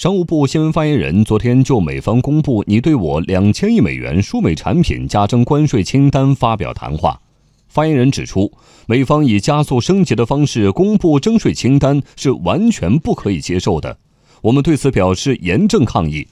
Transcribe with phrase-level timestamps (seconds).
[0.00, 7.20] 商务部新闻发言人昨天就美方公布拟对我两千亿美元输美产品加征关税清单发表谈话。
[7.68, 8.50] 发言人指出，
[8.86, 13.98] 美方以加速升级的方式公布征税清单是完全不可以接受的，
[14.40, 16.26] 我们对此表示严正抗议。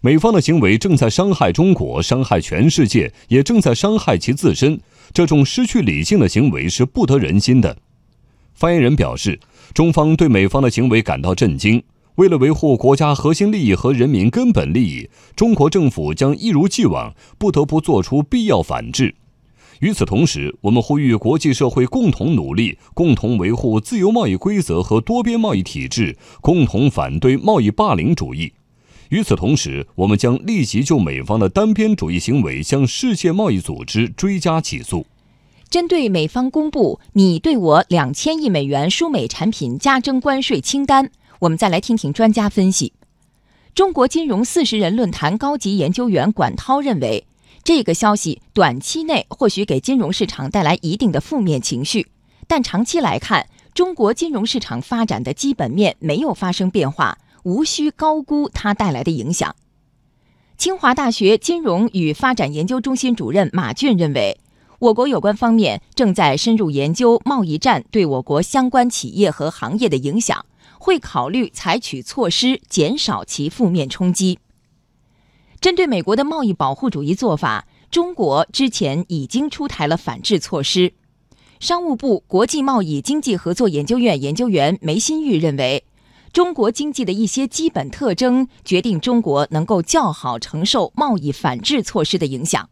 [0.00, 4.78] 美方的行为正在伤害中国，伤害全世界，也正在伤害其自身。
[5.12, 7.76] 这种失去理性的行为是不得人心的。
[8.54, 9.40] 发言人表示，
[9.74, 11.82] 中方对美方的行为感到震惊。
[12.16, 19.16] 为了维护国家核心利益和人民根本利益，中国政府将一如既往不得不做出必要反制。
[19.80, 28.52] 与此同时，我们呼吁国际社会共同努力，共同维护自由贸易规则和多边贸易体制，共同反对贸易霸凌主义。
[29.08, 35.04] 与此同时，我们将立即就美方的单边主义行为向世界贸易组织追加起诉。
[35.68, 41.10] 针对美方公布你对我两千亿美元输美产品加征关税清单。
[41.44, 42.94] 我们再来听听专家分析。
[43.74, 47.26] 中国金融四十人论坛高级研究员管涛认为，
[47.62, 52.06] 这个消息短期内或许给金融市场带来一定的负面情绪，
[52.48, 59.54] 但长期来看，中国金融市场发展的基本面没有发生变化，无需高估它带来的影响。
[60.56, 64.40] 清华大学金融与发展研究中心主任马俊认为，
[64.78, 70.46] 我国有关方面正在深入研究贸易战对我国相关企业和行业的影响。
[70.84, 74.38] 会考虑采取措施减少其负面冲击。
[75.58, 80.92] 针对美国的贸易保护主义做法，中国之前已经出台了反制措施。
[81.58, 85.86] 商务部国际贸易经济合作研究院研究员梅新玉认为，
[86.34, 92.68] 中国经济的一些基本特征决定中国能够较好承受贸易反制措施的影响。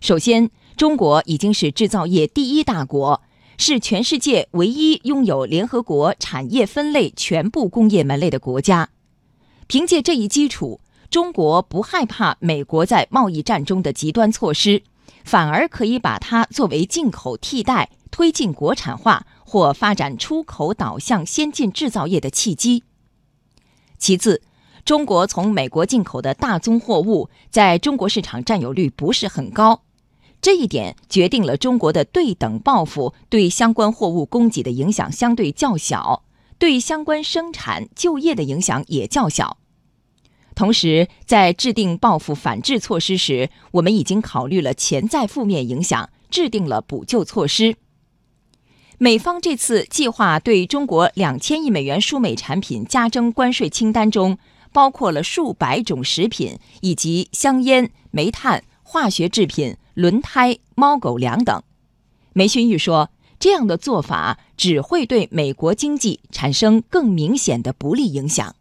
[0.00, 3.22] 首先，中国已经是制造业第一大国。
[3.58, 8.88] 是全世界唯一拥有联合国产业分类全部工业门类的国家。
[9.66, 14.82] 凭借这一基础，中国不害怕美国在贸易战中的极端措施，
[15.24, 22.84] 反而可以把它作为进口替代、推进国产化或发展出口导向先进制造业的契机。
[23.98, 24.40] 其次，
[24.84, 29.82] 中国从美国进口的大宗货物在中国市场占有率不是很高。
[30.40, 36.22] 这一点决定了中国的对等报复对相关货物供给的影响相对较小，
[36.58, 39.58] 对相关生产就业的影响也较小。
[40.54, 47.76] 同时，在制定报复反制措施时，我们已经考虑了潜在负面影响，制定了补救措施。
[48.98, 54.38] 美方这次计划对中国两千亿美元输美产品加征关税清单中，
[54.72, 59.76] 包括了数百种食品以及香烟、煤炭、化学制品。
[59.98, 61.60] 轮胎、猫狗粮等，
[62.32, 63.10] 梅勋玉说
[63.40, 68.54] ：“这样的做法只会对美国经济产生更明显的不利影响。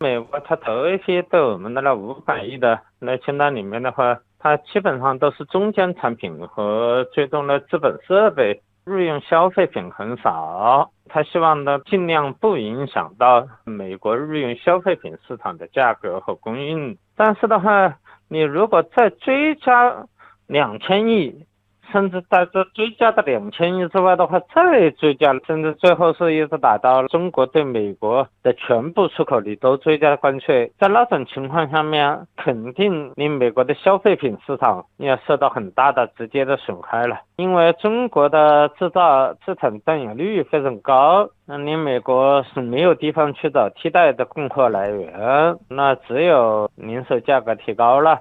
[0.00, 10.90] 美国它投一些对我们的那五百亿的那清单里面的话，它基本上都是中间产品和最终的资本设备，日用消费品很少。
[11.06, 16.96] 他希望呢尽量不影响到美国日用消费品市场的价格和供应。
[17.14, 20.06] 但是的话，你如果再追加。”
[20.46, 21.44] 两千亿，
[21.90, 37.20] 甚至在这追加的两千亿之外的话，再追加，甚至最后是一直达到中国对美国的全部出口你都追加关税，在那种情况下面，肯定你美国的消费品市场要受到很大的直接的损害了。
[37.36, 48.20] 因为中国的制造资产占有率非常高，那你美国是没有地方去找替代的供货来源，那只有零售价格提高了。